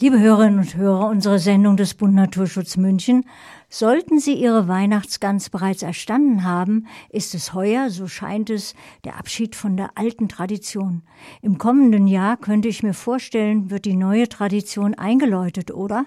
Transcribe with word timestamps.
Liebe 0.00 0.18
Hörerinnen 0.18 0.58
und 0.58 0.76
Hörer 0.76 1.06
unserer 1.08 1.38
Sendung 1.38 1.76
des 1.76 1.94
Bund 1.94 2.14
Naturschutz 2.14 2.76
München, 2.76 3.24
sollten 3.68 4.18
Sie 4.18 4.32
Ihre 4.32 4.66
Weihnachtsgans 4.66 5.50
bereits 5.50 5.82
erstanden 5.82 6.44
haben, 6.44 6.86
ist 7.10 7.34
es 7.34 7.52
heuer, 7.52 7.90
so 7.90 8.08
scheint 8.08 8.48
es, 8.48 8.74
der 9.04 9.18
Abschied 9.18 9.54
von 9.54 9.76
der 9.76 9.90
alten 9.94 10.28
Tradition. 10.28 11.02
Im 11.42 11.58
kommenden 11.58 12.06
Jahr 12.06 12.36
könnte 12.36 12.68
ich 12.68 12.82
mir 12.82 12.94
vorstellen, 12.94 13.70
wird 13.70 13.84
die 13.84 13.94
neue 13.94 14.28
Tradition 14.28 14.94
eingeläutet, 14.94 15.70
oder? 15.70 16.06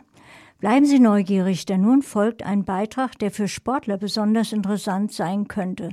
Bleiben 0.59 0.85
Sie 0.85 0.99
neugierig, 0.99 1.65
denn 1.65 1.81
nun 1.81 2.01
folgt 2.01 2.43
ein 2.43 2.65
Beitrag, 2.65 3.19
der 3.19 3.29
für 3.29 3.47
Sportler 3.47 3.97
besonders 3.97 4.51
interessant 4.51 5.13
sein 5.13 5.47
könnte. 5.47 5.89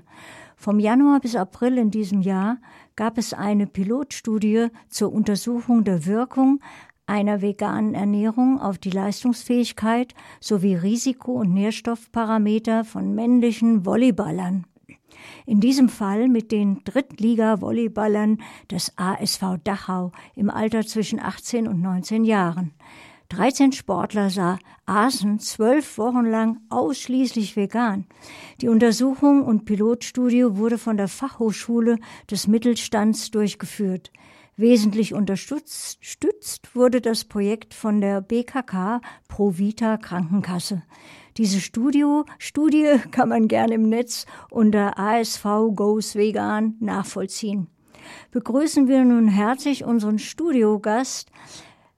Vom 0.56 0.78
Januar 0.78 1.20
bis 1.20 1.36
April 1.36 1.76
in 1.76 1.90
diesem 1.90 2.22
Jahr 2.22 2.58
gab 2.96 3.18
es 3.18 3.34
eine 3.34 3.66
Pilotstudie 3.66 4.68
zur 4.88 5.12
Untersuchung 5.12 5.84
der 5.84 6.06
Wirkung 6.06 6.60
einer 7.12 7.42
veganen 7.42 7.94
Ernährung 7.94 8.58
auf 8.58 8.78
die 8.78 8.88
Leistungsfähigkeit 8.88 10.14
sowie 10.40 10.76
Risiko- 10.76 11.40
und 11.40 11.52
Nährstoffparameter 11.52 12.84
von 12.84 13.14
männlichen 13.14 13.84
Volleyballern. 13.84 14.64
In 15.44 15.60
diesem 15.60 15.90
Fall 15.90 16.28
mit 16.28 16.50
den 16.50 16.82
Drittliga-Volleyballern 16.84 18.38
des 18.70 18.94
ASV 18.96 19.58
Dachau 19.62 20.12
im 20.34 20.48
Alter 20.48 20.86
zwischen 20.86 21.20
18 21.20 21.68
und 21.68 21.82
19 21.82 22.24
Jahren. 22.24 22.72
13 23.28 23.72
Sportler 23.72 24.30
sah, 24.30 24.58
aßen 24.86 25.38
zwölf 25.38 25.98
Wochen 25.98 26.24
lang 26.24 26.60
ausschließlich 26.70 27.56
vegan. 27.56 28.06
Die 28.62 28.68
Untersuchung 28.68 29.44
und 29.44 29.66
Pilotstudie 29.66 30.44
wurde 30.56 30.78
von 30.78 30.96
der 30.96 31.08
Fachhochschule 31.08 31.98
des 32.30 32.46
Mittelstands 32.46 33.30
durchgeführt. 33.30 34.10
Wesentlich 34.56 35.14
unterstützt 35.14 36.74
wurde 36.74 37.00
das 37.00 37.24
Projekt 37.24 37.72
von 37.72 38.02
der 38.02 38.20
BKK 38.20 39.00
Provita 39.26 39.96
Krankenkasse. 39.96 40.82
Diese 41.38 41.60
Studio, 41.60 42.26
Studie 42.38 42.96
kann 43.10 43.30
man 43.30 43.48
gerne 43.48 43.74
im 43.74 43.88
Netz 43.88 44.26
unter 44.50 44.98
ASV 44.98 45.44
Goes 45.74 46.16
Vegan 46.16 46.76
nachvollziehen. 46.80 47.68
Begrüßen 48.30 48.88
wir 48.88 49.04
nun 49.04 49.28
herzlich 49.28 49.84
unseren 49.84 50.18
Studiogast 50.18 51.30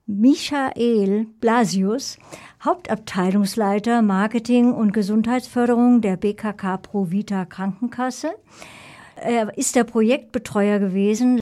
Michael 0.06 1.27
Blasius, 1.41 2.19
Hauptabteilungsleiter 2.62 4.03
Marketing 4.03 4.73
und 4.73 4.93
Gesundheitsförderung 4.93 6.03
der 6.03 6.17
BKK 6.17 6.77
Provita 6.77 7.47
Krankenkasse. 7.47 8.34
Er 9.17 9.56
ist 9.56 9.75
der 9.75 9.84
Projektbetreuer 9.84 10.78
gewesen. 10.78 11.41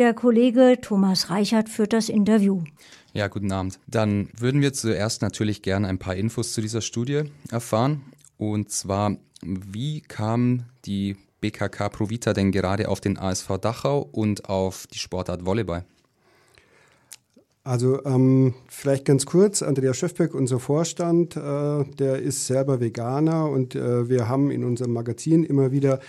Der 0.00 0.14
Kollege 0.14 0.78
Thomas 0.80 1.28
Reichert 1.28 1.68
führt 1.68 1.92
das 1.92 2.08
Interview. 2.08 2.64
Ja, 3.12 3.28
guten 3.28 3.52
Abend. 3.52 3.78
Dann 3.86 4.30
würden 4.34 4.62
wir 4.62 4.72
zuerst 4.72 5.20
natürlich 5.20 5.60
gerne 5.60 5.88
ein 5.88 5.98
paar 5.98 6.16
Infos 6.16 6.54
zu 6.54 6.62
dieser 6.62 6.80
Studie 6.80 7.24
erfahren. 7.50 8.00
Und 8.38 8.70
zwar, 8.70 9.18
wie 9.42 10.00
kam 10.00 10.62
die 10.86 11.18
BKK 11.42 11.90
Provita 11.90 12.32
denn 12.32 12.50
gerade 12.50 12.88
auf 12.88 13.02
den 13.02 13.18
ASV 13.18 13.58
Dachau 13.60 14.08
und 14.10 14.48
auf 14.48 14.86
die 14.86 14.98
Sportart 14.98 15.44
Volleyball? 15.44 15.84
Also 17.62 18.02
ähm, 18.06 18.54
vielleicht 18.68 19.04
ganz 19.04 19.26
kurz, 19.26 19.62
Andreas 19.62 19.98
Schöfbeck, 19.98 20.34
unser 20.34 20.58
Vorstand, 20.58 21.36
äh, 21.36 21.84
der 21.98 22.22
ist 22.22 22.46
selber 22.46 22.80
Veganer 22.80 23.50
und 23.50 23.74
äh, 23.74 24.08
wir 24.08 24.30
haben 24.30 24.50
in 24.50 24.64
unserem 24.64 24.94
Magazin 24.94 25.44
immer 25.44 25.70
wieder 25.70 26.00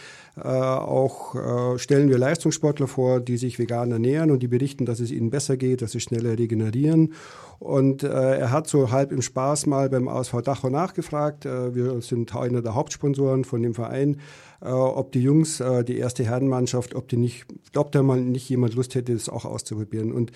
äh, 0.44 0.47
auch 0.47 1.36
äh, 1.36 1.78
stellen 1.78 2.09
wir 2.09 2.17
Leistungssportler 2.17 2.88
vor, 2.88 3.20
die 3.20 3.38
sich 3.38 3.59
vegan 3.59 3.92
ernähren 3.92 4.31
und 4.31 4.42
die 4.42 4.47
berichten, 4.47 4.86
dass 4.86 5.00
es 5.00 5.11
ihnen 5.11 5.30
besser 5.30 5.56
geht, 5.56 5.81
dass 5.81 5.92
sie 5.92 6.00
schneller 6.00 6.38
regenerieren. 6.38 7.14
Und 7.59 8.02
äh, 8.02 8.08
er 8.08 8.52
hat 8.52 8.67
so 8.67 8.89
halb 8.89 9.12
im 9.12 9.22
Spaß 9.22 9.67
mal 9.67 9.89
beim 9.89 10.08
ASV 10.08 10.42
Dachau 10.42 10.69
nachgefragt. 10.69 11.45
Äh, 11.45 11.75
wir 11.75 12.02
sind 12.02 12.36
einer 12.36 12.64
der 12.64 12.73
Hauptsponsoren 12.73 13.44
von 13.44 13.62
dem 13.62 13.75
Verein, 13.75 14.17
äh, 14.62 14.69
ob 14.69 15.12
die 15.12 15.22
Jungs, 15.22 15.62
die 15.88 15.97
erste 15.97 16.24
Herrenmannschaft, 16.24 16.96
ob 16.96 17.08
die 17.08 17.18
nicht, 17.18 17.46
ob 17.75 17.91
da 17.91 18.02
mal 18.02 18.19
nicht 18.19 18.50
jemand 18.50 18.73
Lust 18.73 18.96
hätte, 18.96 19.13
das 19.13 19.29
auch 19.29 19.46
auszuprobieren. 19.46 20.12
Und 20.12 20.31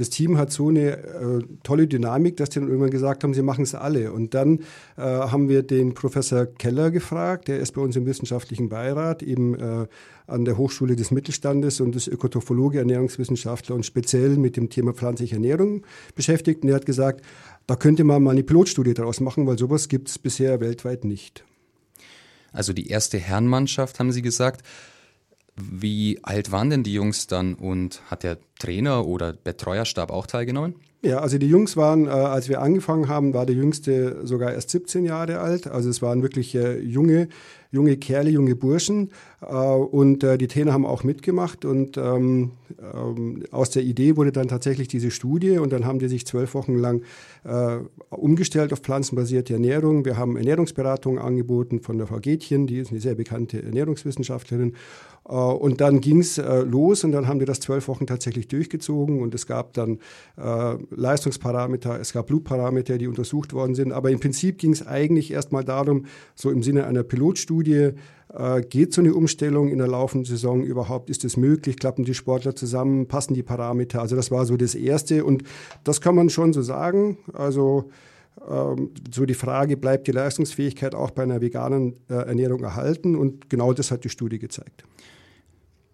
das 0.00 0.08
Team 0.08 0.38
hat 0.38 0.50
so 0.50 0.68
eine 0.68 0.96
äh, 0.96 1.42
tolle 1.62 1.86
Dynamik, 1.86 2.38
dass 2.38 2.48
die 2.48 2.58
dann 2.58 2.68
irgendwann 2.68 2.90
gesagt 2.90 3.22
haben, 3.22 3.34
sie 3.34 3.42
machen 3.42 3.64
es 3.64 3.74
alle. 3.74 4.12
Und 4.12 4.32
dann 4.32 4.60
äh, 4.96 5.02
haben 5.02 5.50
wir 5.50 5.62
den 5.62 5.92
Professor 5.92 6.46
Keller 6.46 6.90
gefragt, 6.90 7.48
der 7.48 7.58
ist 7.60 7.72
bei 7.72 7.82
uns 7.82 7.96
im 7.96 8.06
wissenschaftlichen 8.06 8.70
Beirat, 8.70 9.22
eben 9.22 9.49
äh, 9.54 9.86
an 10.26 10.44
der 10.44 10.56
Hochschule 10.56 10.96
des 10.96 11.10
Mittelstandes 11.10 11.80
und 11.80 11.96
ist 11.96 12.06
Ökotrophologe, 12.06 12.78
Ernährungswissenschaftler 12.78 13.74
und 13.74 13.84
speziell 13.84 14.36
mit 14.36 14.56
dem 14.56 14.70
Thema 14.70 14.92
pflanzliche 14.92 15.34
Ernährung 15.34 15.84
beschäftigt. 16.14 16.62
Und 16.62 16.68
er 16.68 16.76
hat 16.76 16.86
gesagt, 16.86 17.24
da 17.66 17.76
könnte 17.76 18.04
man 18.04 18.22
mal 18.22 18.30
eine 18.32 18.42
Pilotstudie 18.42 18.94
daraus 18.94 19.20
machen, 19.20 19.46
weil 19.46 19.58
sowas 19.58 19.88
gibt 19.88 20.08
es 20.08 20.18
bisher 20.18 20.60
weltweit 20.60 21.04
nicht. 21.04 21.44
Also 22.52 22.72
die 22.72 22.88
erste 22.88 23.18
Herrenmannschaft, 23.18 23.98
haben 23.98 24.12
Sie 24.12 24.22
gesagt. 24.22 24.62
Wie 25.56 26.20
alt 26.22 26.52
waren 26.52 26.70
denn 26.70 26.84
die 26.84 26.94
Jungs 26.94 27.26
dann 27.26 27.54
und 27.54 28.02
hat 28.10 28.22
der 28.22 28.38
Trainer 28.58 29.06
oder 29.06 29.32
Betreuerstab 29.32 30.10
auch 30.10 30.26
teilgenommen? 30.26 30.74
Ja, 31.02 31.20
also 31.20 31.38
die 31.38 31.48
Jungs 31.48 31.78
waren, 31.78 32.06
äh, 32.06 32.10
als 32.10 32.50
wir 32.50 32.60
angefangen 32.60 33.08
haben, 33.08 33.32
war 33.32 33.46
der 33.46 33.56
Jüngste 33.56 34.20
sogar 34.24 34.52
erst 34.52 34.68
17 34.68 35.06
Jahre 35.06 35.38
alt. 35.38 35.66
Also 35.66 35.88
es 35.88 36.02
waren 36.02 36.20
wirklich 36.20 36.54
äh, 36.54 36.78
junge, 36.78 37.28
junge 37.70 37.96
Kerle, 37.96 38.28
junge 38.28 38.54
Burschen. 38.54 39.10
Äh, 39.40 39.54
und 39.54 40.22
äh, 40.22 40.36
die 40.36 40.46
Trainer 40.46 40.74
haben 40.74 40.84
auch 40.84 41.02
mitgemacht. 41.02 41.64
Und 41.64 41.96
ähm, 41.96 42.50
ähm, 42.94 43.44
aus 43.50 43.70
der 43.70 43.82
Idee 43.82 44.18
wurde 44.18 44.30
dann 44.30 44.48
tatsächlich 44.48 44.88
diese 44.88 45.10
Studie. 45.10 45.56
Und 45.56 45.72
dann 45.72 45.86
haben 45.86 46.00
die 46.00 46.08
sich 46.08 46.26
zwölf 46.26 46.52
Wochen 46.52 46.74
lang 46.74 47.02
äh, 47.44 47.78
umgestellt 48.10 48.70
auf 48.74 48.80
pflanzenbasierte 48.80 49.54
Ernährung. 49.54 50.04
Wir 50.04 50.18
haben 50.18 50.36
Ernährungsberatung 50.36 51.18
angeboten 51.18 51.80
von 51.80 51.96
der 51.96 52.08
Frau 52.08 52.18
Gätchen, 52.18 52.66
die 52.66 52.76
ist 52.76 52.90
eine 52.90 53.00
sehr 53.00 53.14
bekannte 53.14 53.62
Ernährungswissenschaftlerin. 53.62 54.74
Äh, 55.30 55.34
und 55.34 55.80
dann 55.80 56.00
ging 56.00 56.20
es 56.20 56.38
äh, 56.38 56.60
los 56.62 57.04
und 57.04 57.12
dann 57.12 57.28
haben 57.28 57.38
wir 57.38 57.46
das 57.46 57.60
zwölf 57.60 57.88
Wochen 57.88 58.06
tatsächlich 58.06 58.48
durchgezogen 58.48 59.22
und 59.22 59.34
es 59.34 59.46
gab 59.46 59.72
dann 59.74 59.98
äh, 60.36 60.76
Leistungsparameter, 60.90 62.00
es 62.00 62.12
gab 62.12 62.26
Blutparameter, 62.26 62.98
die 62.98 63.06
untersucht 63.06 63.52
worden 63.52 63.74
sind. 63.74 63.92
Aber 63.92 64.10
im 64.10 64.20
Prinzip 64.20 64.58
ging 64.58 64.72
es 64.72 64.86
eigentlich 64.86 65.30
erstmal 65.30 65.64
darum, 65.64 66.06
so 66.34 66.50
im 66.50 66.62
Sinne 66.62 66.86
einer 66.86 67.02
Pilotstudie, 67.02 67.92
geht 68.68 68.94
so 68.94 69.00
eine 69.00 69.12
Umstellung 69.12 69.70
in 69.70 69.78
der 69.78 69.88
laufenden 69.88 70.24
Saison 70.24 70.62
überhaupt? 70.62 71.10
Ist 71.10 71.24
es 71.24 71.36
möglich? 71.36 71.76
Klappen 71.76 72.04
die 72.04 72.14
Sportler 72.14 72.54
zusammen? 72.54 73.08
Passen 73.08 73.34
die 73.34 73.42
Parameter? 73.42 74.00
Also 74.00 74.14
das 74.14 74.30
war 74.30 74.46
so 74.46 74.56
das 74.56 74.76
Erste 74.76 75.24
und 75.24 75.42
das 75.82 76.00
kann 76.00 76.14
man 76.14 76.30
schon 76.30 76.52
so 76.52 76.62
sagen. 76.62 77.18
Also 77.32 77.90
ähm, 78.48 78.90
so 79.12 79.26
die 79.26 79.34
Frage, 79.34 79.76
bleibt 79.76 80.06
die 80.06 80.12
Leistungsfähigkeit 80.12 80.94
auch 80.94 81.10
bei 81.10 81.24
einer 81.24 81.40
veganen 81.40 81.96
äh, 82.08 82.14
Ernährung 82.14 82.62
erhalten? 82.62 83.16
Und 83.16 83.50
genau 83.50 83.72
das 83.72 83.90
hat 83.90 84.04
die 84.04 84.10
Studie 84.10 84.38
gezeigt. 84.38 84.84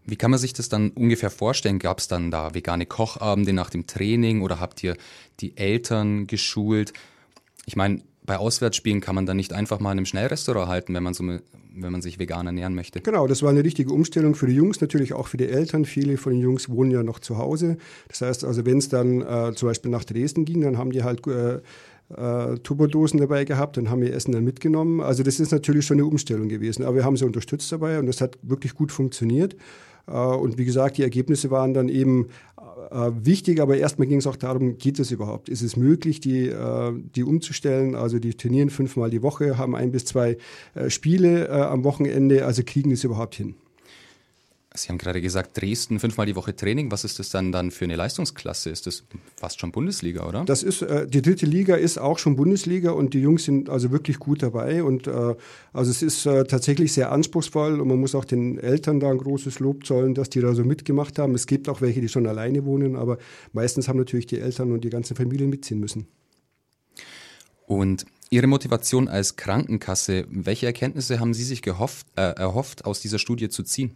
Wie 0.06 0.16
kann 0.16 0.30
man 0.30 0.38
sich 0.38 0.52
das 0.52 0.68
dann 0.68 0.90
ungefähr 0.90 1.30
vorstellen? 1.30 1.78
Gab 1.78 1.98
es 1.98 2.08
dann 2.08 2.30
da 2.30 2.54
vegane 2.54 2.86
Kochabende 2.86 3.52
nach 3.52 3.70
dem 3.70 3.86
Training 3.86 4.42
oder 4.42 4.60
habt 4.60 4.82
ihr 4.82 4.96
die 5.40 5.56
Eltern 5.56 6.26
geschult? 6.26 6.92
Ich 7.66 7.74
meine, 7.74 8.02
bei 8.24 8.38
Auswärtsspielen 8.38 9.00
kann 9.00 9.14
man 9.14 9.26
dann 9.26 9.36
nicht 9.36 9.52
einfach 9.52 9.80
mal 9.80 9.92
in 9.92 9.98
einem 9.98 10.06
Schnellrestaurant 10.06 10.68
halten, 10.68 10.94
wenn 10.94 11.02
man, 11.02 11.14
so, 11.14 11.24
wenn 11.24 11.92
man 11.92 12.02
sich 12.02 12.18
vegan 12.18 12.46
ernähren 12.46 12.74
möchte. 12.74 13.00
Genau, 13.00 13.26
das 13.26 13.42
war 13.42 13.50
eine 13.50 13.64
richtige 13.64 13.92
Umstellung 13.92 14.34
für 14.34 14.46
die 14.46 14.54
Jungs, 14.54 14.80
natürlich 14.80 15.12
auch 15.12 15.28
für 15.28 15.36
die 15.36 15.48
Eltern. 15.48 15.84
Viele 15.84 16.16
von 16.16 16.32
den 16.32 16.42
Jungs 16.42 16.68
wohnen 16.68 16.90
ja 16.90 17.02
noch 17.02 17.20
zu 17.20 17.38
Hause. 17.38 17.78
Das 18.08 18.20
heißt 18.20 18.44
also, 18.44 18.66
wenn 18.66 18.78
es 18.78 18.88
dann 18.88 19.22
äh, 19.22 19.54
zum 19.54 19.68
Beispiel 19.68 19.90
nach 19.90 20.04
Dresden 20.04 20.44
ging, 20.44 20.60
dann 20.60 20.78
haben 20.78 20.90
die 20.90 21.02
halt 21.02 21.26
äh, 21.26 21.60
äh, 22.14 22.58
Turbodosen 22.58 23.20
dabei 23.20 23.44
gehabt 23.44 23.78
und 23.78 23.90
haben 23.90 24.02
ihr 24.02 24.14
Essen 24.14 24.32
dann 24.32 24.44
mitgenommen. 24.44 25.00
Also 25.00 25.22
das 25.22 25.40
ist 25.40 25.52
natürlich 25.52 25.86
schon 25.86 25.96
eine 25.98 26.06
Umstellung 26.06 26.48
gewesen. 26.48 26.84
Aber 26.84 26.96
wir 26.96 27.04
haben 27.04 27.16
sie 27.16 27.24
unterstützt 27.24 27.70
dabei 27.72 27.98
und 27.98 28.06
das 28.06 28.20
hat 28.20 28.38
wirklich 28.42 28.74
gut 28.74 28.92
funktioniert. 28.92 29.56
Äh, 30.06 30.12
und 30.12 30.58
wie 30.58 30.64
gesagt, 30.64 30.98
die 30.98 31.02
Ergebnisse 31.02 31.50
waren 31.50 31.74
dann 31.74 31.88
eben 31.88 32.28
äh, 32.90 33.10
wichtig, 33.22 33.60
aber 33.60 33.76
erstmal 33.76 34.06
ging 34.06 34.18
es 34.18 34.26
auch 34.26 34.36
darum, 34.36 34.78
geht 34.78 34.98
es 34.98 35.10
überhaupt? 35.10 35.48
Ist 35.48 35.62
es 35.62 35.76
möglich, 35.76 36.20
die, 36.20 36.48
äh, 36.48 36.92
die 37.14 37.24
umzustellen? 37.24 37.94
Also 37.94 38.18
die 38.18 38.34
trainieren 38.34 38.70
fünfmal 38.70 39.10
die 39.10 39.22
Woche, 39.22 39.58
haben 39.58 39.74
ein 39.74 39.92
bis 39.92 40.04
zwei 40.04 40.36
Spiele 40.88 41.48
am 41.50 41.84
Wochenende, 41.84 42.44
also 42.44 42.62
kriegen 42.64 42.90
es 42.90 43.04
überhaupt 43.04 43.34
hin. 43.34 43.54
Sie 44.76 44.88
haben 44.88 44.98
gerade 44.98 45.20
gesagt, 45.20 45.60
Dresden 45.60 45.98
fünfmal 46.00 46.26
die 46.26 46.36
Woche 46.36 46.54
Training. 46.54 46.90
Was 46.90 47.04
ist 47.04 47.18
das 47.18 47.30
dann 47.30 47.52
dann 47.52 47.70
für 47.70 47.84
eine 47.84 47.96
Leistungsklasse? 47.96 48.70
Ist 48.70 48.86
das 48.86 49.04
fast 49.36 49.60
schon 49.60 49.72
Bundesliga, 49.72 50.26
oder? 50.26 50.44
Das 50.44 50.62
ist 50.62 50.82
äh, 50.82 51.06
die 51.06 51.22
dritte 51.22 51.46
Liga 51.46 51.76
ist 51.76 51.98
auch 51.98 52.18
schon 52.18 52.36
Bundesliga 52.36 52.90
und 52.90 53.14
die 53.14 53.20
Jungs 53.20 53.44
sind 53.44 53.68
also 53.68 53.90
wirklich 53.90 54.18
gut 54.18 54.42
dabei 54.42 54.82
und 54.82 55.06
äh, 55.06 55.34
also 55.72 55.90
es 55.90 56.02
ist 56.02 56.26
äh, 56.26 56.44
tatsächlich 56.44 56.92
sehr 56.92 57.12
anspruchsvoll 57.12 57.80
und 57.80 57.88
man 57.88 57.98
muss 57.98 58.14
auch 58.14 58.24
den 58.24 58.58
Eltern 58.58 59.00
da 59.00 59.10
ein 59.10 59.18
großes 59.18 59.60
Lob 59.60 59.86
zollen, 59.86 60.14
dass 60.14 60.30
die 60.30 60.40
da 60.40 60.54
so 60.54 60.64
mitgemacht 60.64 61.18
haben. 61.18 61.34
Es 61.34 61.46
gibt 61.46 61.68
auch 61.68 61.80
welche, 61.80 62.00
die 62.00 62.08
schon 62.08 62.26
alleine 62.26 62.64
wohnen, 62.64 62.96
aber 62.96 63.18
meistens 63.52 63.88
haben 63.88 63.98
natürlich 63.98 64.26
die 64.26 64.40
Eltern 64.40 64.72
und 64.72 64.84
die 64.84 64.90
ganze 64.90 65.14
Familie 65.14 65.46
mitziehen 65.46 65.80
müssen. 65.80 66.06
Und 67.66 68.06
Ihre 68.28 68.48
Motivation 68.48 69.06
als 69.06 69.36
Krankenkasse, 69.36 70.26
welche 70.28 70.66
Erkenntnisse 70.66 71.20
haben 71.20 71.32
Sie 71.32 71.44
sich 71.44 71.62
gehofft, 71.62 72.08
äh, 72.16 72.22
erhofft, 72.22 72.84
aus 72.84 73.00
dieser 73.00 73.20
Studie 73.20 73.48
zu 73.48 73.62
ziehen? 73.62 73.92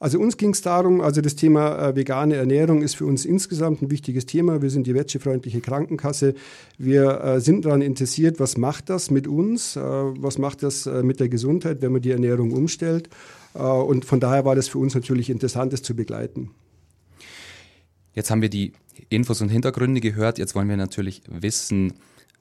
Also 0.00 0.18
uns 0.18 0.36
ging 0.36 0.50
es 0.50 0.62
darum, 0.62 1.00
also 1.00 1.20
das 1.20 1.36
Thema 1.36 1.90
äh, 1.90 1.96
vegane 1.96 2.34
Ernährung 2.34 2.82
ist 2.82 2.96
für 2.96 3.06
uns 3.06 3.24
insgesamt 3.24 3.80
ein 3.80 3.90
wichtiges 3.90 4.26
Thema. 4.26 4.62
Wir 4.62 4.70
sind 4.70 4.88
die 4.88 4.94
wäschefreundliche 4.94 5.60
Krankenkasse. 5.60 6.34
Wir 6.76 7.20
äh, 7.20 7.40
sind 7.40 7.66
daran 7.66 7.80
interessiert, 7.80 8.40
was 8.40 8.56
macht 8.56 8.90
das 8.90 9.12
mit 9.12 9.28
uns, 9.28 9.76
äh, 9.76 9.80
was 9.80 10.38
macht 10.38 10.64
das 10.64 10.86
äh, 10.86 11.04
mit 11.04 11.20
der 11.20 11.28
Gesundheit, 11.28 11.80
wenn 11.80 11.92
man 11.92 12.02
die 12.02 12.10
Ernährung 12.10 12.50
umstellt. 12.52 13.08
Äh, 13.54 13.60
und 13.60 14.04
von 14.04 14.18
daher 14.18 14.44
war 14.44 14.56
das 14.56 14.66
für 14.66 14.78
uns 14.78 14.96
natürlich 14.96 15.30
interessant, 15.30 15.72
das 15.72 15.82
zu 15.82 15.94
begleiten. 15.94 16.50
Jetzt 18.12 18.32
haben 18.32 18.42
wir 18.42 18.50
die 18.50 18.72
Infos 19.08 19.40
und 19.40 19.50
Hintergründe 19.50 20.00
gehört. 20.00 20.38
Jetzt 20.38 20.56
wollen 20.56 20.68
wir 20.68 20.76
natürlich 20.76 21.22
wissen, 21.28 21.92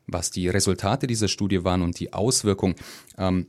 was 0.07 0.31
die 0.31 0.47
Resultate 0.47 1.07
dieser 1.07 1.27
Studie 1.27 1.63
waren 1.63 1.81
und 1.81 1.99
die 1.99 2.13
Auswirkung. 2.13 2.75
Ähm, 3.17 3.47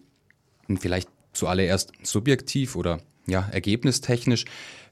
vielleicht 0.81 1.08
zuallererst 1.32 1.93
subjektiv 2.02 2.76
oder 2.76 3.00
ja, 3.26 3.49
ergebnistechnisch. 3.50 4.44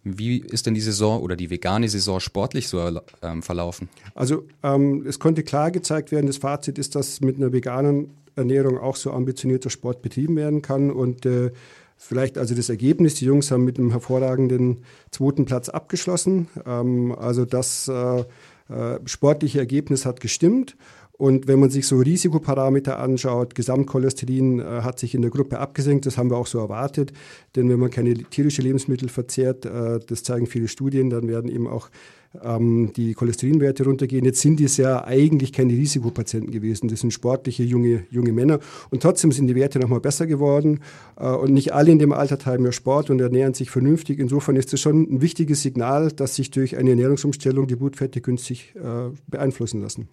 Wie 0.04 0.38
ist 0.38 0.66
denn 0.66 0.74
die 0.74 0.80
Saison 0.80 1.20
oder 1.20 1.34
die 1.34 1.50
vegane 1.50 1.88
Saison 1.88 2.20
sportlich 2.20 2.68
so 2.68 3.00
ähm, 3.22 3.42
verlaufen? 3.42 3.88
Also 4.14 4.44
ähm, 4.62 5.04
es 5.06 5.18
konnte 5.18 5.42
klar 5.42 5.72
gezeigt 5.72 6.12
werden, 6.12 6.28
das 6.28 6.36
Fazit 6.36 6.78
ist, 6.78 6.94
dass 6.94 7.20
mit 7.20 7.36
einer 7.36 7.52
veganen 7.52 8.10
Ernährung 8.36 8.78
auch 8.78 8.94
so 8.94 9.10
ambitionierter 9.10 9.70
Sport 9.70 10.02
betrieben 10.02 10.36
werden 10.36 10.62
kann 10.62 10.90
und 10.90 11.26
äh, 11.26 11.50
Vielleicht 11.98 12.36
also 12.36 12.54
das 12.54 12.68
Ergebnis, 12.68 13.14
die 13.14 13.24
Jungs 13.24 13.50
haben 13.50 13.64
mit 13.64 13.78
einem 13.78 13.90
hervorragenden 13.90 14.84
zweiten 15.10 15.46
Platz 15.46 15.70
abgeschlossen. 15.70 16.48
Ähm, 16.66 17.14
also 17.18 17.46
das 17.46 17.88
äh, 17.88 18.20
äh, 18.68 19.00
sportliche 19.06 19.60
Ergebnis 19.60 20.04
hat 20.04 20.20
gestimmt 20.20 20.76
und 21.18 21.48
wenn 21.48 21.58
man 21.58 21.70
sich 21.70 21.86
so 21.86 21.98
Risikoparameter 21.98 22.98
anschaut, 22.98 23.54
Gesamtcholesterin 23.54 24.60
äh, 24.60 24.64
hat 24.82 24.98
sich 24.98 25.14
in 25.14 25.22
der 25.22 25.30
Gruppe 25.30 25.58
abgesenkt, 25.58 26.04
das 26.04 26.18
haben 26.18 26.30
wir 26.30 26.36
auch 26.36 26.46
so 26.46 26.58
erwartet. 26.58 27.12
Denn 27.54 27.70
wenn 27.70 27.78
man 27.78 27.90
keine 27.90 28.14
tierische 28.14 28.60
Lebensmittel 28.60 29.08
verzehrt, 29.08 29.64
äh, 29.64 29.98
das 30.06 30.22
zeigen 30.22 30.46
viele 30.46 30.68
Studien, 30.68 31.08
dann 31.08 31.28
werden 31.28 31.50
eben 31.50 31.68
auch 31.68 31.88
ähm, 32.42 32.92
die 32.94 33.14
Cholesterinwerte 33.14 33.84
runtergehen. 33.84 34.26
Jetzt 34.26 34.40
sind 34.40 34.60
es 34.60 34.76
ja 34.76 35.04
eigentlich 35.04 35.54
keine 35.54 35.72
Risikopatienten 35.72 36.50
gewesen, 36.50 36.88
das 36.88 37.00
sind 37.00 37.12
sportliche 37.12 37.62
junge, 37.62 38.04
junge 38.10 38.32
Männer. 38.32 38.58
Und 38.90 39.02
trotzdem 39.02 39.32
sind 39.32 39.46
die 39.46 39.54
Werte 39.54 39.78
nochmal 39.78 40.00
besser 40.00 40.26
geworden. 40.26 40.80
Äh, 41.18 41.30
und 41.30 41.54
nicht 41.54 41.72
alle 41.72 41.92
in 41.92 41.98
dem 41.98 42.12
Alter 42.12 42.38
treiben 42.38 42.66
ja 42.66 42.72
Sport 42.72 43.08
und 43.08 43.22
ernähren 43.22 43.54
sich 43.54 43.70
vernünftig. 43.70 44.18
Insofern 44.18 44.56
ist 44.56 44.74
das 44.74 44.80
schon 44.80 45.04
ein 45.10 45.22
wichtiges 45.22 45.62
Signal, 45.62 46.12
dass 46.12 46.34
sich 46.34 46.50
durch 46.50 46.76
eine 46.76 46.90
Ernährungsumstellung 46.90 47.66
die 47.66 47.76
Blutfette 47.76 48.20
günstig 48.20 48.74
äh, 48.76 49.16
beeinflussen 49.28 49.80
lassen. 49.80 50.08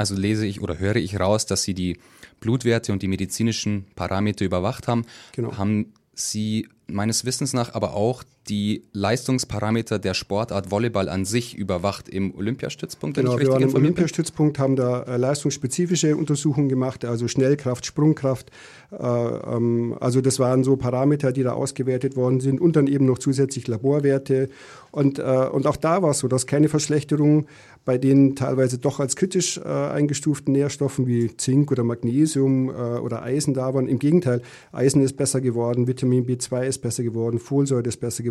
Also 0.00 0.14
lese 0.14 0.46
ich 0.46 0.62
oder 0.62 0.78
höre 0.78 0.96
ich 0.96 1.20
raus, 1.20 1.44
dass 1.44 1.62
Sie 1.62 1.74
die 1.74 1.98
Blutwerte 2.40 2.90
und 2.90 3.02
die 3.02 3.06
medizinischen 3.06 3.84
Parameter 3.96 4.46
überwacht 4.46 4.88
haben. 4.88 5.04
Genau. 5.32 5.58
Haben 5.58 5.92
Sie 6.14 6.70
meines 6.86 7.26
Wissens 7.26 7.52
nach 7.52 7.74
aber 7.74 7.92
auch 7.92 8.24
die 8.48 8.84
Leistungsparameter 8.92 9.98
der 9.98 10.14
Sportart 10.14 10.70
Volleyball 10.70 11.08
an 11.08 11.24
sich 11.24 11.56
überwacht 11.56 12.08
im 12.08 12.34
Olympiastützpunkt. 12.34 13.16
Genau, 13.16 13.38
wir 13.38 13.48
waren 13.48 13.62
im 13.62 13.74
Olympiastützpunkt, 13.74 14.58
haben 14.58 14.76
da 14.76 15.02
äh, 15.02 15.16
leistungsspezifische 15.18 16.16
Untersuchungen 16.16 16.68
gemacht, 16.68 17.04
also 17.04 17.28
Schnellkraft, 17.28 17.84
Sprungkraft. 17.84 18.50
Äh, 18.90 18.96
ähm, 18.96 19.96
also 20.00 20.20
das 20.20 20.38
waren 20.38 20.64
so 20.64 20.76
Parameter, 20.76 21.32
die 21.32 21.42
da 21.42 21.52
ausgewertet 21.52 22.16
worden 22.16 22.40
sind 22.40 22.60
und 22.60 22.76
dann 22.76 22.86
eben 22.86 23.04
noch 23.04 23.18
zusätzlich 23.18 23.68
Laborwerte. 23.68 24.48
Und, 24.90 25.18
äh, 25.18 25.22
und 25.22 25.66
auch 25.66 25.76
da 25.76 26.02
war 26.02 26.10
es 26.10 26.18
so, 26.18 26.28
dass 26.28 26.46
keine 26.46 26.68
Verschlechterung 26.68 27.46
bei 27.84 27.98
den 27.98 28.36
teilweise 28.36 28.78
doch 28.78 29.00
als 29.00 29.16
kritisch 29.16 29.58
äh, 29.58 29.62
eingestuften 29.62 30.52
Nährstoffen 30.52 31.06
wie 31.06 31.34
Zink 31.36 31.70
oder 31.70 31.84
Magnesium 31.84 32.68
äh, 32.68 32.72
oder 32.72 33.22
Eisen 33.22 33.54
da 33.54 33.72
waren. 33.74 33.86
Im 33.86 33.98
Gegenteil, 33.98 34.42
Eisen 34.72 35.02
ist 35.02 35.16
besser 35.16 35.40
geworden, 35.40 35.86
Vitamin 35.86 36.26
B2 36.26 36.66
ist 36.66 36.78
besser 36.78 37.02
geworden, 37.02 37.38
Folsäure 37.38 37.82
ist 37.82 37.98
besser 37.98 38.22
geworden. 38.22 38.29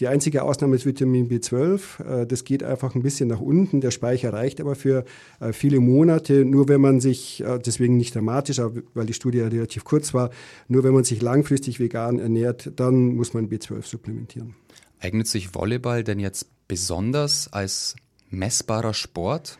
Die 0.00 0.08
einzige 0.08 0.42
Ausnahme 0.42 0.76
ist 0.76 0.86
Vitamin 0.86 1.28
B12. 1.28 2.22
Äh, 2.22 2.26
das 2.26 2.44
geht 2.44 2.62
einfach 2.62 2.94
ein 2.94 3.02
bisschen 3.02 3.28
nach 3.28 3.40
unten. 3.40 3.80
Der 3.80 3.90
Speicher 3.90 4.32
reicht 4.32 4.60
aber 4.60 4.74
für 4.74 5.04
äh, 5.40 5.52
viele 5.52 5.80
Monate. 5.80 6.44
Nur 6.44 6.68
wenn 6.68 6.80
man 6.80 7.00
sich, 7.00 7.42
äh, 7.42 7.58
deswegen 7.58 7.96
nicht 7.96 8.14
dramatisch, 8.14 8.60
weil 8.94 9.06
die 9.06 9.14
Studie 9.14 9.38
ja 9.38 9.48
relativ 9.48 9.84
kurz 9.84 10.14
war, 10.14 10.30
nur 10.68 10.84
wenn 10.84 10.94
man 10.94 11.04
sich 11.04 11.22
langfristig 11.22 11.80
vegan 11.80 12.18
ernährt, 12.18 12.72
dann 12.76 13.14
muss 13.14 13.34
man 13.34 13.48
B12 13.48 13.82
supplementieren. 13.86 14.54
Eignet 15.00 15.26
sich 15.26 15.54
Volleyball 15.54 16.04
denn 16.04 16.20
jetzt 16.20 16.46
besonders 16.68 17.52
als 17.52 17.96
messbarer 18.30 18.94
Sport? 18.94 19.58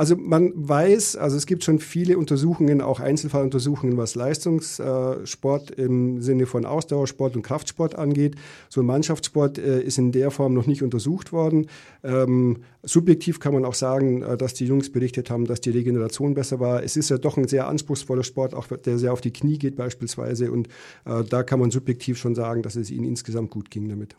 Also 0.00 0.16
man 0.16 0.52
weiß, 0.54 1.16
also 1.16 1.36
es 1.36 1.44
gibt 1.44 1.62
schon 1.62 1.78
viele 1.78 2.16
Untersuchungen, 2.16 2.80
auch 2.80 3.00
Einzelfalluntersuchungen, 3.00 3.98
was 3.98 4.14
Leistungssport 4.14 5.72
im 5.72 6.22
Sinne 6.22 6.46
von 6.46 6.64
Ausdauersport 6.64 7.36
und 7.36 7.42
Kraftsport 7.42 7.96
angeht. 7.96 8.36
So 8.70 8.80
ein 8.80 8.86
Mannschaftssport 8.86 9.58
äh, 9.58 9.82
ist 9.82 9.98
in 9.98 10.10
der 10.10 10.30
Form 10.30 10.54
noch 10.54 10.64
nicht 10.64 10.82
untersucht 10.82 11.34
worden. 11.34 11.66
Ähm, 12.02 12.62
subjektiv 12.82 13.40
kann 13.40 13.52
man 13.52 13.66
auch 13.66 13.74
sagen, 13.74 14.22
äh, 14.22 14.38
dass 14.38 14.54
die 14.54 14.64
Jungs 14.64 14.90
berichtet 14.90 15.28
haben, 15.28 15.44
dass 15.44 15.60
die 15.60 15.68
Regeneration 15.68 16.32
besser 16.32 16.60
war. 16.60 16.82
Es 16.82 16.96
ist 16.96 17.10
ja 17.10 17.18
doch 17.18 17.36
ein 17.36 17.46
sehr 17.46 17.68
anspruchsvoller 17.68 18.24
Sport, 18.24 18.54
auch 18.54 18.68
der 18.68 18.96
sehr 18.96 19.12
auf 19.12 19.20
die 19.20 19.34
Knie 19.34 19.58
geht 19.58 19.76
beispielsweise. 19.76 20.50
Und 20.50 20.68
äh, 21.04 21.24
da 21.28 21.42
kann 21.42 21.60
man 21.60 21.70
subjektiv 21.70 22.16
schon 22.16 22.34
sagen, 22.34 22.62
dass 22.62 22.74
es 22.74 22.90
ihnen 22.90 23.04
insgesamt 23.04 23.50
gut 23.50 23.70
ging 23.70 23.86
damit. 23.90 24.16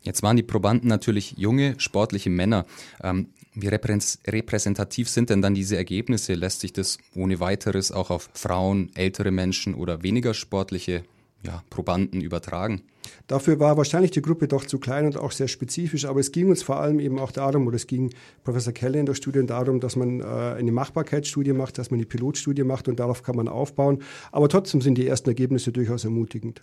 Jetzt 0.00 0.22
waren 0.22 0.36
die 0.36 0.42
Probanden 0.42 0.88
natürlich 0.88 1.34
junge, 1.36 1.74
sportliche 1.78 2.30
Männer. 2.30 2.64
Ähm, 3.02 3.26
wie 3.60 3.68
repräsentativ 3.68 5.08
sind 5.08 5.30
denn 5.30 5.42
dann 5.42 5.54
diese 5.54 5.76
Ergebnisse? 5.76 6.34
Lässt 6.34 6.60
sich 6.60 6.72
das 6.72 6.98
ohne 7.14 7.40
weiteres 7.40 7.92
auch 7.92 8.10
auf 8.10 8.30
Frauen, 8.34 8.90
ältere 8.94 9.30
Menschen 9.30 9.74
oder 9.74 10.02
weniger 10.02 10.34
sportliche 10.34 11.02
ja, 11.44 11.62
Probanden 11.70 12.20
übertragen? 12.20 12.82
Dafür 13.26 13.58
war 13.58 13.76
wahrscheinlich 13.76 14.10
die 14.10 14.22
Gruppe 14.22 14.48
doch 14.48 14.64
zu 14.64 14.78
klein 14.78 15.06
und 15.06 15.16
auch 15.16 15.32
sehr 15.32 15.48
spezifisch, 15.48 16.04
aber 16.04 16.20
es 16.20 16.32
ging 16.32 16.50
uns 16.50 16.62
vor 16.62 16.76
allem 16.76 17.00
eben 17.00 17.18
auch 17.18 17.32
darum, 17.32 17.66
oder 17.66 17.76
es 17.76 17.86
ging 17.86 18.12
Professor 18.44 18.72
Keller 18.72 19.00
in 19.00 19.06
der 19.06 19.14
Studie 19.14 19.44
darum, 19.46 19.80
dass 19.80 19.96
man 19.96 20.20
äh, 20.20 20.24
eine 20.24 20.72
Machbarkeitsstudie 20.72 21.52
macht, 21.52 21.78
dass 21.78 21.90
man 21.90 21.98
eine 21.98 22.06
Pilotstudie 22.06 22.64
macht 22.64 22.88
und 22.88 23.00
darauf 23.00 23.22
kann 23.22 23.36
man 23.36 23.48
aufbauen. 23.48 24.02
Aber 24.32 24.48
trotzdem 24.48 24.80
sind 24.80 24.96
die 24.96 25.06
ersten 25.06 25.28
Ergebnisse 25.30 25.72
durchaus 25.72 26.04
ermutigend. 26.04 26.62